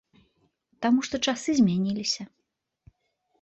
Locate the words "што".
1.07-1.15